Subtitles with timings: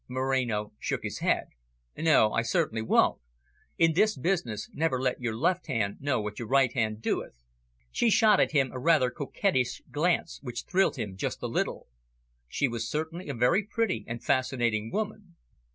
[0.07, 1.49] Moreno shook his head.
[1.95, 3.21] "No, I certainly won't.
[3.77, 7.43] In this business, never let your left hand know what your right hand doeth."
[7.91, 11.85] She shot at him a rather coquettish glance, which thrilled him just a little.
[12.47, 15.35] She was certainly a very pretty and fascinating woman.